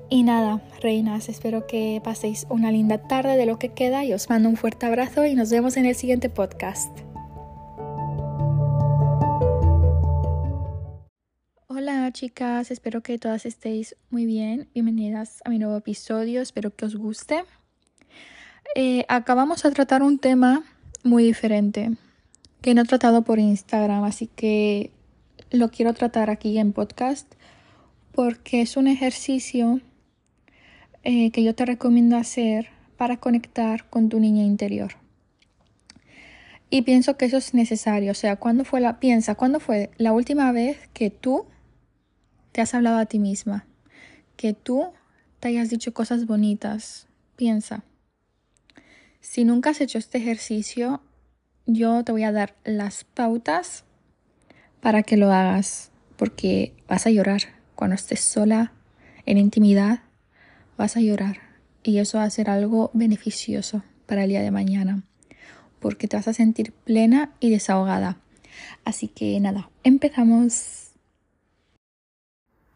Y 0.10 0.24
nada, 0.24 0.62
reinas, 0.81 1.29
espero 1.29 1.67
que 1.67 2.01
paséis 2.03 2.46
una 2.50 2.72
linda 2.72 2.98
tarde 2.98 3.38
de 3.38 3.46
lo 3.46 3.60
que 3.60 3.70
queda 3.70 4.03
y 4.03 4.13
os 4.13 4.29
mando 4.29 4.50
un 4.50 4.58
fuerte 4.58 4.86
abrazo 4.86 5.25
y 5.25 5.36
nos 5.36 5.50
vemos 5.51 5.77
en 5.77 5.86
el 5.86 5.96
siguiente 5.96 6.29
podcast. 6.29 7.10
Chicas, 12.13 12.71
espero 12.71 13.01
que 13.01 13.17
todas 13.17 13.45
estéis 13.45 13.95
muy 14.09 14.25
bien. 14.25 14.67
Bienvenidas 14.73 15.41
a 15.45 15.49
mi 15.49 15.59
nuevo 15.59 15.77
episodio, 15.77 16.41
espero 16.41 16.75
que 16.75 16.85
os 16.85 16.95
guste. 16.95 17.43
Eh, 18.75 19.05
acá 19.07 19.33
vamos 19.33 19.65
a 19.65 19.71
tratar 19.71 20.03
un 20.03 20.19
tema 20.19 20.63
muy 21.03 21.23
diferente 21.23 21.91
que 22.61 22.73
no 22.73 22.81
he 22.81 22.85
tratado 22.85 23.23
por 23.23 23.39
Instagram, 23.39 24.03
así 24.03 24.27
que 24.27 24.91
lo 25.51 25.69
quiero 25.69 25.93
tratar 25.93 26.29
aquí 26.29 26.57
en 26.57 26.73
podcast 26.73 27.31
porque 28.11 28.61
es 28.61 28.75
un 28.75 28.87
ejercicio 28.87 29.79
eh, 31.03 31.31
que 31.31 31.43
yo 31.43 31.55
te 31.55 31.65
recomiendo 31.65 32.17
hacer 32.17 32.69
para 32.97 33.17
conectar 33.17 33.89
con 33.89 34.09
tu 34.09 34.19
niña 34.19 34.43
interior. 34.43 34.93
Y 36.69 36.81
pienso 36.81 37.15
que 37.15 37.25
eso 37.25 37.37
es 37.37 37.53
necesario. 37.53 38.11
O 38.11 38.15
sea, 38.15 38.35
¿cuándo 38.35 38.65
fue 38.65 38.81
la, 38.81 38.99
piensa, 38.99 39.35
¿cuándo 39.35 39.59
fue 39.59 39.91
la 39.97 40.13
última 40.13 40.51
vez 40.51 40.77
que 40.93 41.09
tú 41.09 41.45
te 42.51 42.62
has 42.62 42.74
hablado 42.74 42.98
a 42.98 43.05
ti 43.05 43.20
misma, 43.20 43.65
que 44.36 44.53
tú 44.53 44.91
te 45.39 45.50
hayas 45.50 45.70
dicho 45.70 45.93
cosas 45.93 46.25
bonitas. 46.25 47.08
Piensa, 47.36 47.84
si 49.22 49.46
nunca 49.46 49.70
has 49.70 49.81
hecho 49.81 49.98
este 49.98 50.17
ejercicio, 50.17 51.01
yo 51.65 52.03
te 52.03 52.12
voy 52.12 52.24
a 52.24 52.31
dar 52.31 52.55
las 52.63 53.03
pautas 53.03 53.86
para 54.81 55.03
que 55.03 55.17
lo 55.17 55.31
hagas, 55.31 55.91
porque 56.17 56.74
vas 56.88 57.05
a 57.05 57.12
llorar 57.12 57.41
cuando 57.75 57.96
estés 57.96 58.22
sola, 58.22 58.74
en 59.25 59.38
intimidad, 59.38 60.01
vas 60.77 60.98
a 60.98 61.01
llorar 61.01 61.39
y 61.84 62.00
eso 62.00 62.17
va 62.17 62.24
a 62.24 62.29
ser 62.29 62.50
algo 62.50 62.91
beneficioso 62.93 63.84
para 64.05 64.24
el 64.24 64.29
día 64.29 64.41
de 64.41 64.51
mañana, 64.51 65.03
porque 65.79 66.08
te 66.08 66.17
vas 66.17 66.27
a 66.27 66.34
sentir 66.34 66.74
plena 66.74 67.31
y 67.39 67.50
desahogada. 67.50 68.17
Así 68.84 69.08
que 69.08 69.39
nada, 69.39 69.70
empezamos. 69.84 70.80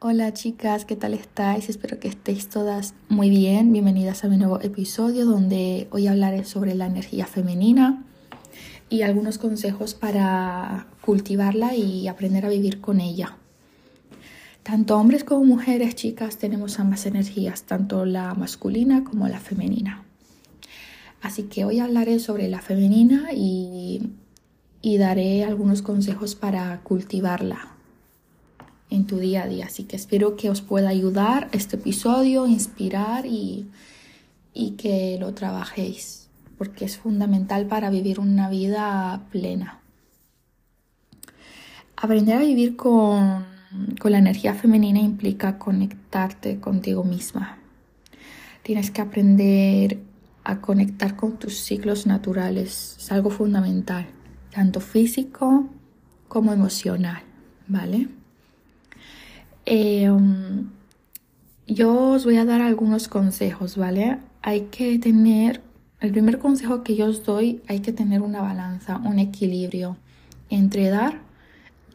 Hola 0.08 0.32
chicas, 0.34 0.86
¿qué 0.86 0.96
tal 0.96 1.16
estáis? 1.16 1.68
Espero 1.68 2.00
que 2.00 2.08
estéis 2.08 2.48
todas 2.48 2.94
muy 3.10 3.32
bien. 3.32 3.74
Bienvenidas 3.74 4.24
a 4.24 4.28
mi 4.28 4.38
nuevo 4.38 4.62
episodio 4.62 5.26
donde 5.26 5.88
hoy 5.90 6.06
hablaré 6.06 6.44
sobre 6.44 6.76
la 6.76 6.86
energía 6.86 7.26
femenina 7.26 8.06
y 8.88 9.02
algunos 9.02 9.40
consejos 9.40 9.96
para 9.96 10.86
cultivarla 11.02 11.74
y 11.74 12.08
aprender 12.08 12.46
a 12.46 12.50
vivir 12.50 12.82
con 12.82 13.02
ella. 13.02 13.38
Tanto 14.62 14.96
hombres 14.96 15.24
como 15.24 15.44
mujeres, 15.44 15.96
chicas, 15.96 16.38
tenemos 16.38 16.80
ambas 16.80 17.08
energías, 17.08 17.64
tanto 17.64 18.06
la 18.06 18.36
masculina 18.36 19.04
como 19.04 19.28
la 19.28 19.40
femenina. 19.40 20.04
Así 21.24 21.46
que 21.46 21.66
hoy 21.66 21.80
hablaré 21.80 22.20
sobre 22.20 22.48
la 22.48 22.62
femenina 22.62 23.34
y, 23.34 24.12
y 24.84 25.00
daré 25.00 25.44
algunos 25.46 25.82
consejos 25.82 26.36
para 26.36 26.80
cultivarla 26.84 27.75
en 28.96 29.06
tu 29.06 29.20
día 29.20 29.44
a 29.44 29.48
día. 29.48 29.66
Así 29.68 29.84
que 29.84 29.96
espero 29.96 30.36
que 30.36 30.50
os 30.50 30.62
pueda 30.62 30.90
ayudar 30.90 31.50
este 31.52 31.76
episodio, 31.76 32.48
inspirar 32.48 33.26
y, 33.26 33.68
y 34.54 34.72
que 34.72 35.18
lo 35.20 35.34
trabajéis, 35.34 36.28
porque 36.58 36.86
es 36.86 36.98
fundamental 36.98 37.68
para 37.68 37.90
vivir 37.90 38.20
una 38.20 38.50
vida 38.50 39.22
plena. 39.32 39.80
Aprender 41.98 42.38
a 42.38 42.40
vivir 42.40 42.76
con, 42.76 43.46
con 44.00 44.12
la 44.12 44.18
energía 44.18 44.54
femenina 44.54 45.00
implica 45.00 45.58
conectarte 45.58 46.60
contigo 46.60 47.04
misma. 47.04 47.58
Tienes 48.64 48.92
que 48.92 49.02
aprender 49.02 50.00
a 50.44 50.62
conectar 50.62 51.16
con 51.16 51.38
tus 51.38 51.60
ciclos 51.60 52.06
naturales. 52.06 52.96
Es 53.00 53.12
algo 53.12 53.30
fundamental, 53.30 54.08
tanto 54.52 54.80
físico 54.80 55.68
como 56.28 56.54
emocional, 56.54 57.22
¿vale? 57.68 58.10
Em, 59.66 60.70
yo 61.68 62.12
os 62.12 62.26
voy 62.26 62.38
a 62.38 62.46
dar 62.46 62.62
algunos 62.62 63.08
consejos, 63.08 63.78
¿vale? 63.78 64.20
Hay 64.44 64.68
que 64.72 65.00
tener, 65.00 65.62
el 66.00 66.12
primer 66.12 66.38
consejo 66.38 66.84
que 66.84 66.96
yo 66.96 67.08
os 67.08 67.24
doy, 67.24 67.64
hay 67.68 67.80
que 67.80 67.92
tener 67.92 68.22
una 68.22 68.42
balanza, 68.42 68.98
un 68.98 69.18
equilibrio 69.18 69.98
entre 70.50 70.90
dar 70.90 71.22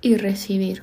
y 0.00 0.16
recibir. 0.16 0.82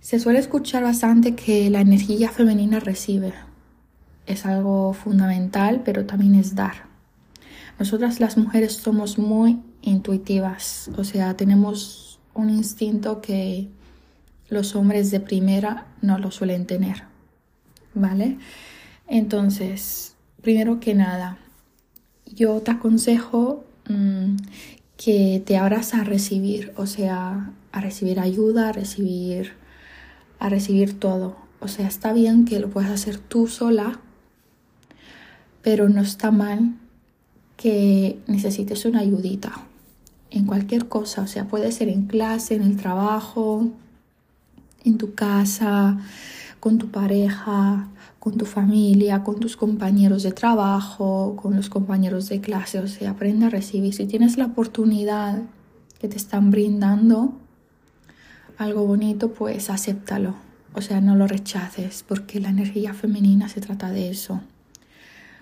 Se 0.00 0.18
suele 0.18 0.38
escuchar 0.38 0.82
bastante 0.82 1.34
que 1.34 1.70
la 1.70 1.80
energía 1.80 2.30
femenina 2.30 2.78
recibe. 2.80 3.32
Es 4.26 4.44
algo 4.44 4.92
fundamental, 4.92 5.82
pero 5.84 6.04
también 6.04 6.34
es 6.34 6.54
dar. 6.54 6.86
Nosotras 7.78 8.20
las 8.20 8.36
mujeres 8.36 8.74
somos 8.74 9.18
muy 9.18 9.60
intuitivas, 9.80 10.90
o 10.98 11.04
sea, 11.04 11.36
tenemos 11.36 12.20
un 12.34 12.50
instinto 12.50 13.20
que 13.20 13.68
los 14.48 14.74
hombres 14.74 15.10
de 15.10 15.20
primera 15.20 15.86
no 16.00 16.18
lo 16.18 16.30
suelen 16.30 16.66
tener, 16.66 17.04
¿vale? 17.94 18.38
Entonces, 19.06 20.14
primero 20.42 20.80
que 20.80 20.94
nada, 20.94 21.38
yo 22.26 22.60
te 22.60 22.70
aconsejo 22.70 23.64
mm, 23.88 24.36
que 24.96 25.42
te 25.44 25.56
abras 25.56 25.94
a 25.94 26.04
recibir, 26.04 26.72
o 26.76 26.86
sea, 26.86 27.52
a 27.72 27.80
recibir 27.80 28.20
ayuda, 28.20 28.70
a 28.70 28.72
recibir, 28.72 29.52
a 30.38 30.48
recibir 30.48 30.98
todo. 30.98 31.36
O 31.60 31.68
sea, 31.68 31.86
está 31.86 32.12
bien 32.12 32.44
que 32.44 32.60
lo 32.60 32.70
puedas 32.70 32.90
hacer 32.90 33.18
tú 33.18 33.46
sola, 33.46 34.00
pero 35.62 35.88
no 35.88 36.00
está 36.00 36.30
mal 36.30 36.74
que 37.56 38.18
necesites 38.26 38.84
una 38.84 39.00
ayudita 39.00 39.52
en 40.30 40.46
cualquier 40.46 40.88
cosa, 40.88 41.22
o 41.22 41.26
sea, 41.26 41.46
puede 41.48 41.72
ser 41.72 41.88
en 41.88 42.06
clase, 42.06 42.54
en 42.54 42.62
el 42.62 42.76
trabajo, 42.76 43.70
en 44.88 44.98
tu 44.98 45.14
casa, 45.14 45.98
con 46.60 46.78
tu 46.78 46.90
pareja, 46.90 47.88
con 48.18 48.36
tu 48.36 48.44
familia, 48.44 49.22
con 49.22 49.38
tus 49.38 49.56
compañeros 49.56 50.22
de 50.22 50.32
trabajo, 50.32 51.36
con 51.40 51.56
los 51.56 51.70
compañeros 51.70 52.28
de 52.28 52.40
clase. 52.40 52.78
O 52.80 52.88
sea, 52.88 53.10
aprende 53.10 53.46
a 53.46 53.50
recibir. 53.50 53.94
Si 53.94 54.06
tienes 54.06 54.36
la 54.36 54.46
oportunidad 54.46 55.42
que 56.00 56.08
te 56.08 56.16
están 56.16 56.50
brindando 56.50 57.32
algo 58.58 58.84
bonito, 58.86 59.32
pues 59.32 59.70
acéptalo. 59.70 60.34
O 60.74 60.82
sea, 60.82 61.00
no 61.00 61.16
lo 61.16 61.26
rechaces, 61.26 62.04
porque 62.06 62.40
la 62.40 62.50
energía 62.50 62.92
femenina 62.92 63.48
se 63.48 63.60
trata 63.60 63.90
de 63.90 64.10
eso. 64.10 64.40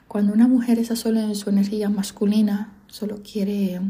Cuando 0.08 0.32
una 0.32 0.46
mujer 0.46 0.78
está 0.78 0.96
solo 0.96 1.20
en 1.20 1.34
su 1.34 1.50
energía 1.50 1.88
masculina, 1.88 2.72
solo 2.86 3.22
quiere 3.22 3.80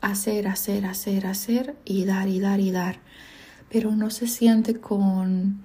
hacer, 0.00 0.46
hacer, 0.46 0.86
hacer, 0.86 1.26
hacer 1.26 1.76
y 1.84 2.04
dar 2.04 2.28
y 2.28 2.40
dar 2.40 2.60
y 2.60 2.70
dar, 2.70 3.00
pero 3.72 3.96
no 3.96 4.10
se 4.10 4.26
siente 4.26 4.74
con, 4.74 5.62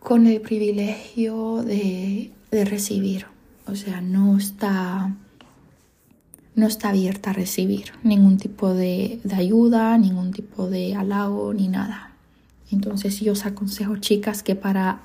con 0.00 0.26
el 0.26 0.40
privilegio 0.40 1.62
de, 1.62 2.32
de 2.50 2.64
recibir. 2.64 3.26
O 3.66 3.74
sea, 3.74 4.00
no 4.00 4.38
está, 4.38 5.14
no 6.54 6.66
está 6.66 6.88
abierta 6.88 7.30
a 7.30 7.34
recibir 7.34 7.92
ningún 8.02 8.38
tipo 8.38 8.72
de, 8.72 9.20
de 9.22 9.34
ayuda, 9.34 9.98
ningún 9.98 10.32
tipo 10.32 10.68
de 10.68 10.94
halago 10.94 11.52
ni 11.52 11.68
nada. 11.68 12.12
Entonces 12.70 13.20
yo 13.20 13.32
os 13.32 13.44
aconsejo, 13.44 13.98
chicas, 13.98 14.42
que 14.42 14.54
para 14.54 15.02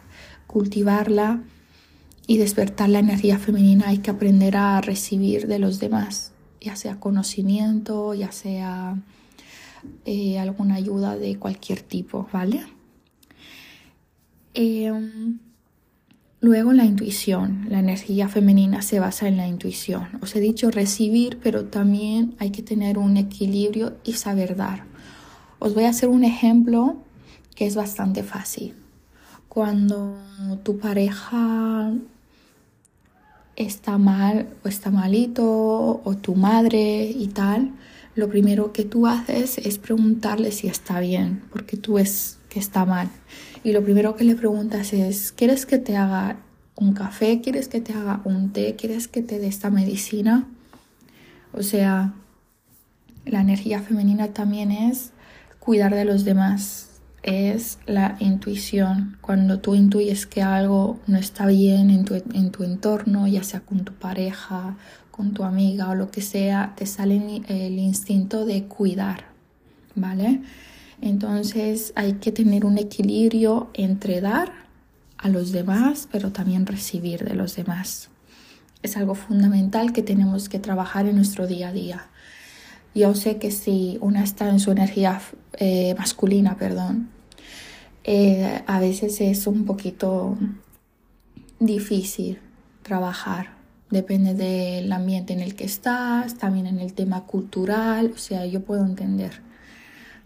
cultivarla 0.48 1.42
y 2.26 2.38
despertar 2.38 2.88
la 2.90 3.00
energía 3.00 3.38
femenina 3.38 3.90
hay 3.90 3.98
que 3.98 4.12
aprender 4.12 4.56
a 4.56 4.80
recibir 4.80 5.48
de 5.48 5.60
los 5.60 5.80
demás 5.80 6.32
ya 6.62 6.76
sea 6.76 7.00
conocimiento, 7.00 8.14
ya 8.14 8.32
sea 8.32 8.98
eh, 10.06 10.40
alguna 10.40 10.76
ayuda 10.76 11.18
de 11.18 11.38
cualquier 11.38 11.82
tipo, 11.82 12.28
¿vale? 12.32 12.64
Em, 14.54 15.40
luego 16.40 16.74
la 16.74 16.86
intuición, 16.86 17.68
la 17.70 17.80
energía 17.80 18.28
femenina 18.28 18.82
se 18.82 19.00
basa 19.00 19.28
en 19.28 19.38
la 19.38 19.48
intuición. 19.48 20.08
Os 20.22 20.36
he 20.36 20.40
dicho 20.40 20.72
recibir, 20.72 21.40
pero 21.42 21.66
también 21.66 22.36
hay 22.40 22.52
que 22.52 22.64
tener 22.64 22.98
un 22.98 23.18
equilibrio 23.18 23.98
y 24.04 24.14
saber 24.14 24.56
dar. 24.56 24.86
Os 25.60 25.74
voy 25.74 25.86
a 25.86 25.90
hacer 25.90 26.10
un 26.10 26.24
ejemplo 26.24 26.98
que 27.56 27.66
es 27.66 27.76
bastante 27.76 28.24
fácil. 28.24 28.76
Cuando 29.48 30.18
tu 30.64 30.78
pareja 30.78 31.92
está 33.56 33.98
mal 33.98 34.48
o 34.64 34.68
está 34.68 34.92
malito 34.92 36.02
o 36.04 36.18
tu 36.18 36.36
madre 36.36 37.10
y 37.10 37.28
tal, 37.28 37.74
lo 38.18 38.28
primero 38.28 38.74
que 38.74 38.84
tú 38.84 39.06
haces 39.06 39.60
es 39.60 39.78
preguntarle 39.78 40.52
si 40.52 40.68
está 40.68 41.00
bien, 41.00 41.44
porque 41.52 41.78
tú 41.78 41.94
ves 41.94 42.40
que 42.50 42.58
está 42.58 42.84
mal. 42.84 43.10
Y 43.64 43.74
lo 43.74 43.84
primero 43.84 44.16
que 44.16 44.24
le 44.24 44.36
preguntas 44.36 44.92
es, 44.92 45.32
¿quieres 45.32 45.68
que 45.68 45.78
te 45.78 45.96
haga 45.96 46.38
un 46.76 46.94
café? 46.94 47.42
¿Quieres 47.42 47.68
que 47.68 47.80
te 47.80 47.94
haga 47.94 48.22
un 48.26 48.54
té? 48.54 48.76
¿Quieres 48.76 49.08
que 49.08 49.22
te 49.22 49.38
dé 49.38 49.46
esta 49.46 49.70
medicina? 49.70 50.48
O 51.54 51.62
sea, 51.62 52.16
la 53.24 53.42
energía 53.42 53.84
femenina 53.84 54.30
también 54.30 54.72
es 54.72 55.12
cuidar 55.60 55.94
de 55.94 56.06
los 56.06 56.26
demás, 56.26 57.02
es 57.22 57.78
la 57.86 58.18
intuición. 58.20 59.20
Cuando 59.22 59.60
tú 59.60 59.76
intuyes 59.76 60.26
que 60.26 60.42
algo 60.42 61.00
no 61.06 61.20
está 61.20 61.46
bien 61.46 61.92
en 61.92 62.04
tu, 62.04 62.16
en 62.16 62.50
tu 62.50 62.64
entorno, 62.64 63.28
ya 63.28 63.44
sea 63.44 63.60
con 63.60 63.86
tu 63.86 63.94
pareja, 63.94 64.76
con 65.18 65.34
tu 65.34 65.44
amiga 65.44 65.90
o 65.90 65.96
lo 65.96 66.12
que 66.12 66.22
sea, 66.22 66.74
te 66.78 66.86
sale 66.86 67.42
el 67.48 67.80
instinto 67.80 68.46
de 68.46 68.66
cuidar, 68.66 69.26
¿vale? 69.96 70.42
Entonces 71.02 71.92
hay 71.96 72.14
que 72.14 72.32
tener 72.32 72.66
un 72.66 72.78
equilibrio 72.78 73.70
entre 73.74 74.22
dar 74.22 74.52
a 75.18 75.30
los 75.30 75.52
demás, 75.52 76.08
pero 76.12 76.32
también 76.32 76.68
recibir 76.68 77.24
de 77.24 77.34
los 77.34 77.56
demás. 77.56 78.10
Es 78.84 78.96
algo 78.96 79.16
fundamental 79.16 79.92
que 79.92 80.04
tenemos 80.04 80.50
que 80.50 80.60
trabajar 80.60 81.08
en 81.08 81.16
nuestro 81.16 81.48
día 81.48 81.70
a 81.70 81.74
día. 81.74 82.08
Yo 82.94 83.16
sé 83.16 83.38
que 83.38 83.52
si 83.52 83.98
una 84.02 84.24
está 84.24 84.50
en 84.50 84.60
su 84.60 84.72
energía 84.72 85.20
eh, 85.58 85.96
masculina, 85.98 86.58
perdón, 86.58 87.10
eh, 88.04 88.62
a 88.68 88.80
veces 88.80 89.20
es 89.20 89.48
un 89.48 89.66
poquito 89.66 90.38
difícil 91.60 92.40
trabajar. 92.84 93.57
Depende 93.90 94.34
del 94.34 94.92
ambiente 94.92 95.34
en 95.34 95.40
el 95.40 95.56
que 95.56 95.64
estás, 95.64 96.38
también 96.38 96.68
en 96.68 96.80
el 96.80 96.94
tema 96.94 97.24
cultural, 97.26 98.12
o 98.14 98.18
sea, 98.18 98.46
yo 98.46 98.62
puedo 98.62 98.86
entender. 98.86 99.42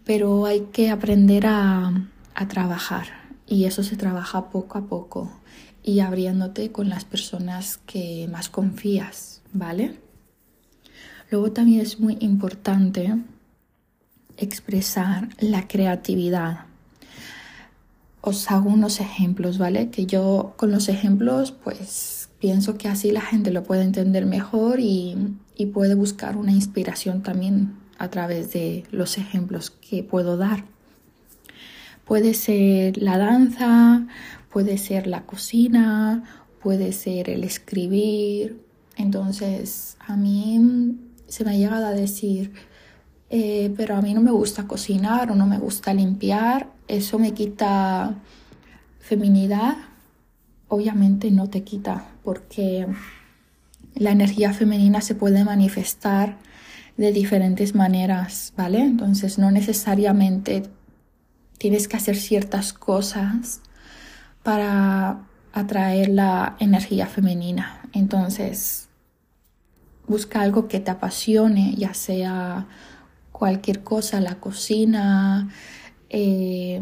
Pero 0.04 0.46
hay 0.46 0.68
que 0.72 0.90
aprender 0.90 1.46
a, 1.46 2.08
a 2.34 2.48
trabajar 2.48 3.06
y 3.46 3.64
eso 3.64 3.82
se 3.82 3.96
trabaja 3.96 4.50
poco 4.50 4.78
a 4.78 4.86
poco 4.86 5.30
y 5.84 6.00
abriéndote 6.00 6.72
con 6.72 6.88
las 6.88 7.04
personas 7.04 7.78
que 7.86 8.28
más 8.30 8.48
confías, 8.48 9.42
¿vale? 9.52 10.00
Luego 11.30 11.52
también 11.52 11.80
es 11.80 12.00
muy 12.00 12.16
importante 12.20 13.16
expresar 14.36 15.28
la 15.38 15.68
creatividad 15.68 16.72
os 18.22 18.50
hago 18.50 18.70
unos 18.70 19.00
ejemplos, 19.00 19.58
¿vale? 19.58 19.90
Que 19.90 20.06
yo 20.06 20.54
con 20.56 20.70
los 20.70 20.88
ejemplos 20.88 21.50
pues 21.52 22.21
pienso 22.42 22.76
que 22.76 22.88
así 22.88 23.12
la 23.12 23.20
gente 23.20 23.52
lo 23.52 23.62
puede 23.62 23.82
entender 23.82 24.26
mejor 24.26 24.80
y, 24.80 25.38
puede 25.72 25.94
buscar 25.94 26.36
una 26.36 26.50
inspiración 26.50 27.22
también 27.22 27.76
a 27.96 28.10
través 28.10 28.52
de 28.52 28.82
los 28.90 29.16
ejemplos 29.16 29.70
que 29.70 30.02
puedo 30.02 30.36
dar. 30.36 30.64
Puede 32.04 32.34
ser 32.34 33.00
la 33.00 33.16
danza, 33.16 34.08
puede 34.50 34.76
ser 34.76 35.06
la 35.06 35.24
cocina, 35.24 36.24
puede 36.60 36.90
ser 36.90 37.30
el 37.30 37.44
escribir. 37.44 38.60
Entonces 38.96 39.96
a 40.00 40.16
mí 40.16 40.98
se 41.28 41.44
me 41.44 41.52
ha 41.52 41.56
llegado 41.56 41.86
a 41.86 41.92
decir, 41.92 42.52
eh, 43.30 43.72
pero 43.76 43.94
a 43.94 44.02
mí 44.02 44.14
no 44.14 44.20
me 44.20 44.32
gusta 44.32 44.66
cocinar 44.66 45.30
o 45.30 45.36
no 45.36 45.46
me 45.46 45.58
gusta 45.58 45.94
limpiar, 45.94 46.72
eso 46.88 47.20
me 47.20 47.34
quita 47.34 48.16
feminidad, 48.98 49.76
obviamente 50.72 51.30
no 51.30 51.50
te 51.50 51.64
quita, 51.64 52.06
porque 52.24 52.86
la 53.94 54.10
energía 54.10 54.54
femenina 54.54 55.02
se 55.02 55.14
puede 55.14 55.44
manifestar 55.44 56.38
de 56.96 57.12
diferentes 57.12 57.74
maneras, 57.74 58.54
¿vale? 58.56 58.80
Entonces 58.80 59.38
no 59.38 59.50
necesariamente 59.50 60.62
tienes 61.58 61.88
que 61.88 61.98
hacer 61.98 62.16
ciertas 62.16 62.72
cosas 62.72 63.60
para 64.42 65.20
atraer 65.52 66.08
la 66.08 66.56
energía 66.58 67.06
femenina. 67.06 67.82
Entonces, 67.92 68.88
busca 70.08 70.40
algo 70.40 70.68
que 70.68 70.80
te 70.80 70.90
apasione, 70.90 71.74
ya 71.76 71.92
sea 71.92 72.66
cualquier 73.30 73.82
cosa, 73.82 74.22
la 74.22 74.36
cocina, 74.36 75.50
eh, 76.08 76.80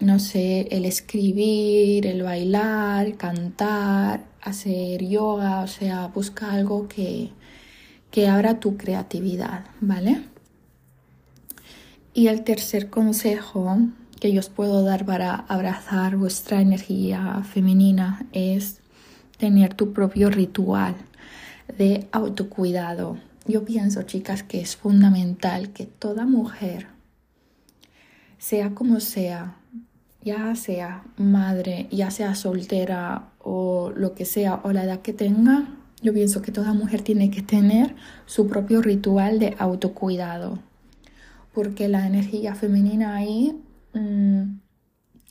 no 0.00 0.18
sé, 0.18 0.68
el 0.70 0.86
escribir, 0.86 2.06
el 2.06 2.22
bailar, 2.22 3.16
cantar, 3.16 4.24
hacer 4.42 5.06
yoga, 5.06 5.60
o 5.60 5.66
sea, 5.66 6.08
busca 6.08 6.52
algo 6.52 6.88
que, 6.88 7.30
que 8.10 8.28
abra 8.28 8.60
tu 8.60 8.76
creatividad, 8.76 9.66
¿vale? 9.80 10.22
Y 12.14 12.28
el 12.28 12.42
tercer 12.42 12.90
consejo 12.90 13.78
que 14.20 14.32
yo 14.32 14.40
os 14.40 14.48
puedo 14.48 14.82
dar 14.84 15.04
para 15.04 15.34
abrazar 15.34 16.16
vuestra 16.16 16.60
energía 16.60 17.42
femenina 17.44 18.26
es 18.32 18.80
tener 19.38 19.74
tu 19.74 19.92
propio 19.92 20.28
ritual 20.30 20.96
de 21.78 22.08
autocuidado. 22.12 23.18
Yo 23.46 23.64
pienso, 23.64 24.02
chicas, 24.02 24.42
que 24.42 24.60
es 24.60 24.76
fundamental 24.76 25.70
que 25.70 25.86
toda 25.86 26.26
mujer, 26.26 26.88
sea 28.38 28.70
como 28.70 29.00
sea, 29.00 29.59
ya 30.22 30.54
sea 30.54 31.04
madre, 31.16 31.88
ya 31.90 32.10
sea 32.10 32.34
soltera 32.34 33.30
o 33.38 33.92
lo 33.94 34.14
que 34.14 34.24
sea, 34.24 34.60
o 34.64 34.72
la 34.72 34.84
edad 34.84 35.00
que 35.00 35.12
tenga, 35.12 35.68
yo 36.02 36.12
pienso 36.12 36.42
que 36.42 36.52
toda 36.52 36.72
mujer 36.72 37.02
tiene 37.02 37.30
que 37.30 37.42
tener 37.42 37.94
su 38.26 38.46
propio 38.46 38.82
ritual 38.82 39.38
de 39.38 39.54
autocuidado. 39.58 40.58
Porque 41.52 41.88
la 41.88 42.06
energía 42.06 42.54
femenina 42.54 43.16
ahí 43.16 43.56
mm, 43.92 44.42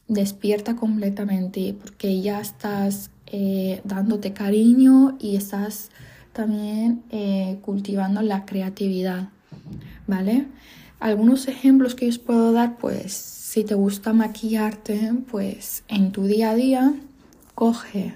despierta 0.07 0.75
completamente, 0.75 1.75
porque 1.79 2.21
ya 2.21 2.39
estás 2.39 3.09
eh, 3.27 3.81
dándote 3.83 4.33
cariño 4.33 5.17
y 5.19 5.35
estás 5.35 5.89
también 6.33 7.03
eh, 7.09 7.59
cultivando 7.61 8.21
la 8.21 8.45
creatividad, 8.45 9.29
¿vale? 10.07 10.47
Algunos 10.99 11.47
ejemplos 11.47 11.95
que 11.95 12.09
os 12.09 12.19
puedo 12.19 12.51
dar, 12.51 12.77
pues 12.77 13.38
si 13.49 13.63
te 13.63 13.73
gusta 13.73 14.13
maquillarte, 14.13 15.11
pues 15.27 15.81
en 15.87 16.11
tu 16.11 16.25
día 16.25 16.51
a 16.51 16.55
día, 16.55 16.93
coge, 17.55 18.13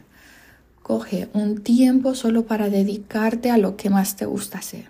coge 0.83 1.27
un 1.33 1.63
tiempo 1.63 2.13
solo 2.13 2.45
para 2.45 2.69
dedicarte 2.69 3.49
a 3.49 3.57
lo 3.57 3.75
que 3.75 3.89
más 3.89 4.15
te 4.15 4.27
gusta 4.27 4.59
hacer. 4.59 4.89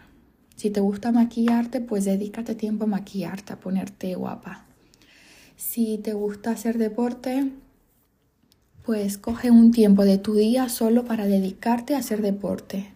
Si 0.57 0.69
te 0.69 0.81
gusta 0.81 1.13
maquillarte, 1.13 1.79
pues 1.79 2.03
dedícate 2.03 2.55
tiempo 2.55 2.83
a 2.83 2.87
maquillarte, 2.87 3.53
a 3.53 3.59
ponerte 3.61 4.15
guapa. 4.15 4.65
Si 5.55 5.97
te 5.99 6.11
gusta 6.11 6.51
hacer 6.51 6.77
deporte, 6.77 7.49
pues 8.85 9.17
coge 9.17 9.49
un 9.49 9.71
tiempo 9.71 10.03
de 10.03 10.17
tu 10.17 10.35
día 10.35 10.67
solo 10.67 11.05
para 11.05 11.25
dedicarte 11.25 11.95
a 11.95 11.99
hacer 11.99 12.21
deporte. 12.21 12.91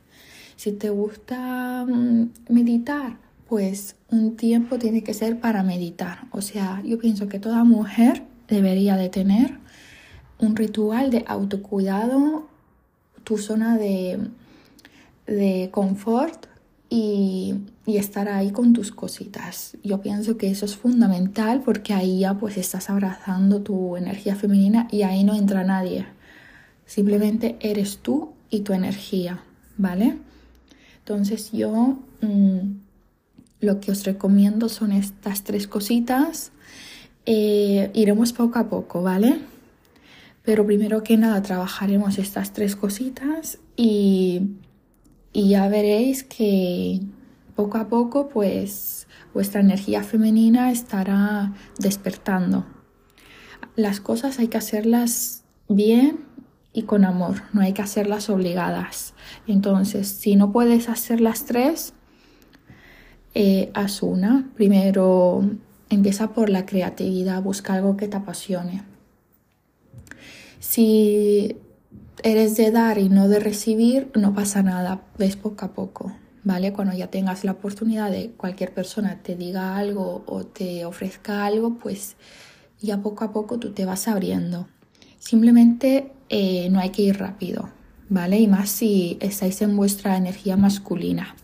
Si 0.58 0.74
te 0.74 0.90
gusta 0.90 1.86
mm, 1.88 2.30
meditar, 2.50 3.27
pues 3.48 3.96
un 4.10 4.36
tiempo 4.36 4.78
tiene 4.78 5.04
que 5.04 5.14
ser 5.14 5.40
para 5.40 5.64
meditar. 5.64 6.28
O 6.32 6.42
sea, 6.42 6.82
yo 6.86 6.98
pienso 7.00 7.28
que 7.28 7.40
toda 7.40 7.64
mujer 7.64 8.24
debería 8.48 8.96
de 8.96 9.10
tener 9.10 9.58
un 10.40 10.56
ritual 10.56 11.10
de 11.10 11.24
autocuidado, 11.28 12.48
tu 13.24 13.38
zona 13.38 13.78
de, 13.78 14.20
de 15.26 15.70
confort 15.72 16.46
y, 16.90 17.56
y, 17.86 17.98
estar 17.98 18.30
ahí 18.30 18.52
con 18.52 18.74
tus 18.74 18.92
cositas. 18.92 19.76
Yo 19.84 20.02
pienso 20.02 20.38
que 20.38 20.50
eso 20.50 20.66
es 20.66 20.78
fundamental 20.78 21.62
porque 21.66 21.94
ahí 21.94 22.20
ya 22.20 22.36
pues 22.36 22.58
estás 22.58 22.90
abrazando 22.90 23.62
tu 23.62 23.98
energía 23.98 24.36
femenina 24.36 24.88
y 24.92 25.02
ahí 25.02 25.24
no 25.24 25.36
entra 25.36 25.64
nadie. 25.64 26.06
Simplemente 26.86 27.58
eres 27.60 27.98
tú 27.98 28.32
y 28.50 28.62
tu 28.62 28.72
energía, 28.72 29.42
¿vale? 29.78 30.18
Entonces 31.00 31.52
yo 31.52 31.98
mmm, 32.22 32.87
lo 33.60 33.80
que 33.80 33.92
os 33.92 34.04
recomiendo 34.06 34.70
son 34.70 34.92
estas 34.92 35.44
tres 35.44 35.68
cositas. 35.68 36.52
Eh, 37.26 37.92
iremos 37.94 38.34
poco 38.34 38.60
a 38.60 38.70
poco, 38.70 39.02
¿vale? 39.04 39.40
Pero 40.44 40.66
primero 40.66 41.04
que 41.04 41.18
nada 41.18 41.42
trabajaremos 41.42 42.18
estas 42.20 42.54
tres 42.54 42.76
cositas 42.76 43.60
y 43.76 44.58
y 45.38 45.50
ya 45.50 45.68
veréis 45.68 46.24
que 46.24 47.00
poco 47.56 47.78
a 47.78 47.90
poco 47.90 48.28
pues 48.28 49.08
vuestra 49.36 49.62
energía 49.62 50.02
femenina 50.02 50.72
estará 50.72 51.54
despertando. 51.78 52.66
Las 53.76 54.00
cosas 54.00 54.40
hay 54.40 54.48
que 54.48 54.58
hacerlas 54.58 55.44
bien 55.70 56.26
y 56.74 56.84
con 56.84 57.06
amor, 57.06 57.44
no 57.54 57.62
hay 57.62 57.74
que 57.74 57.84
hacerlas 57.84 58.32
obligadas. 58.32 59.14
Entonces, 59.46 60.08
si 60.08 60.36
no 60.36 60.52
puedes 60.52 60.90
hacer 60.90 61.22
las 61.22 61.46
tres, 61.46 61.94
eh, 63.40 63.70
haz 63.76 64.02
una. 64.02 64.50
Primero 64.56 65.44
empieza 65.92 66.30
por 66.30 66.50
la 66.50 66.66
creatividad, 66.66 67.44
busca 67.44 67.76
algo 67.76 67.96
que 67.96 68.08
te 68.08 68.18
apasione. 68.18 68.82
Si 70.60 71.56
eres 72.24 72.58
de 72.58 72.72
dar 72.72 72.98
y 72.98 73.10
no 73.10 73.28
de 73.28 73.40
recibir, 73.40 74.10
no 74.16 74.34
pasa 74.34 74.64
nada, 74.64 75.04
ves 75.20 75.36
poco 75.36 75.66
a 75.66 75.74
poco, 75.74 76.14
¿vale? 76.44 76.74
Cuando 76.74 76.96
ya 76.96 77.12
tengas 77.12 77.44
la 77.44 77.52
oportunidad 77.52 78.10
de 78.10 78.32
cualquier 78.32 78.74
persona 78.74 79.20
te 79.22 79.36
diga 79.36 79.78
algo 79.78 80.24
o 80.26 80.44
te 80.44 80.84
ofrezca 80.86 81.46
algo, 81.46 81.76
pues 81.76 82.16
ya 82.82 82.98
poco 83.04 83.24
a 83.24 83.34
poco 83.34 83.60
tú 83.60 83.72
te 83.72 83.86
vas 83.86 84.08
abriendo. 84.08 84.68
Simplemente 85.20 86.12
eh, 86.30 86.70
no 86.72 86.80
hay 86.80 86.90
que 86.90 87.04
ir 87.04 87.20
rápido, 87.20 87.70
¿vale? 88.10 88.40
Y 88.40 88.48
más 88.48 88.70
si 88.70 89.20
estáis 89.22 89.62
en 89.62 89.78
vuestra 89.78 90.18
energía 90.18 90.58
masculina. 90.58 91.36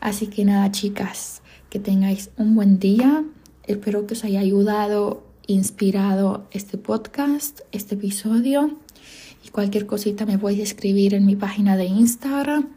Así 0.00 0.26
que 0.28 0.44
nada, 0.44 0.70
chicas, 0.70 1.42
que 1.70 1.78
tengáis 1.78 2.30
un 2.36 2.54
buen 2.54 2.78
día. 2.78 3.24
Espero 3.64 4.06
que 4.06 4.14
os 4.14 4.24
haya 4.24 4.40
ayudado, 4.40 5.26
inspirado 5.46 6.46
este 6.52 6.78
podcast, 6.78 7.60
este 7.72 7.94
episodio 7.94 8.78
cualquier 9.50 9.86
cosita 9.86 10.26
me 10.26 10.38
podéis 10.38 10.60
escribir 10.60 11.14
en 11.14 11.26
mi 11.26 11.36
página 11.36 11.76
de 11.76 11.86
Instagram, 11.86 12.68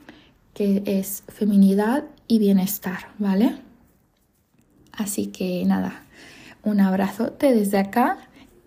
que 0.54 0.84
es 0.86 1.24
Feminidad 1.28 2.06
y 2.28 2.40
Bienestar, 2.40 3.10
¿vale? 3.18 3.58
Así 4.92 5.28
que 5.28 5.64
nada, 5.66 6.04
un 6.64 6.80
abrazo 6.80 7.34
desde 7.40 7.78
acá 7.78 8.18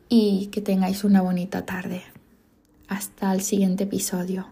y 0.09 0.49
que 0.53 0.61
tengáis 0.61 1.05
una 1.05 1.23
bonita 1.23 1.65
tarde. 1.65 2.03
Hasta 2.89 3.33
el 3.33 3.43
siguiente 3.43 3.85
episodio. 3.85 4.47